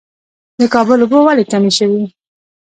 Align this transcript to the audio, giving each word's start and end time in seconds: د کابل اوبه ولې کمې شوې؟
د 0.59 0.61
کابل 0.73 0.99
اوبه 1.01 1.19
ولې 1.27 1.43
کمې 1.51 1.71
شوې؟ 1.77 2.03